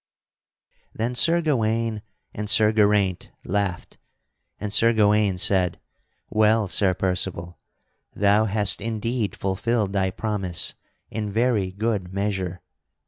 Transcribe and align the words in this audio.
Then 0.95 1.13
Sir 1.13 1.41
Gawaine 1.43 2.01
and 2.33 2.49
Sir 2.49 2.71
Geraint 2.71 3.29
laughed, 3.45 3.99
and 4.59 4.73
Sir 4.73 4.93
Gawaine 4.93 5.37
said: 5.37 5.79
"Well, 6.27 6.67
Sir 6.67 6.95
Percival, 6.95 7.59
thou 8.15 8.45
hast 8.45 8.81
indeed 8.81 9.35
fulfilled 9.35 9.93
thy 9.93 10.09
promise 10.09 10.73
in 11.11 11.31
very 11.31 11.71
good 11.71 12.11
measure. 12.15 12.63